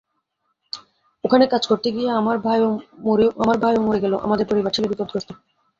ওখানে 1.23 1.45
কাজ 1.47 1.63
করতে 1.67 1.87
গিয়ে 1.95 2.09
আমার 2.11 2.37
ভাইও 2.45 2.69
মরে 3.85 4.03
গেল, 4.03 4.13
আমাদের 4.25 4.45
পরিবার 4.51 4.71
ছিল 4.75 4.85
বিপদগ্রস্ত। 4.85 5.29